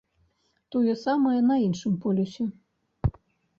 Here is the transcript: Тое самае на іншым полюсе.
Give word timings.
Тое 0.75 0.95
самае 1.01 1.35
на 1.51 1.59
іншым 1.67 2.01
полюсе. 2.07 2.51